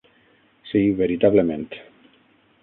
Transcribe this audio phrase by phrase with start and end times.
[0.71, 1.69] Sí, veritablement.